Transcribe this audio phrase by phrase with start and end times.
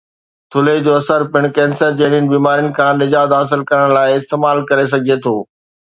[0.53, 5.17] ٿلهي جو اثر پڻ ڪينسر جهڙين بيمارين کان نجات حاصل ڪرڻ لاءِ استعمال ڪري سگهجي
[5.27, 5.35] ٿو